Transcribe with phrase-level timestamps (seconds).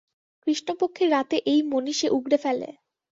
[0.47, 2.69] কৃষ্ণপক্ষের রাতে এই মণি সে উগরে ফেলে।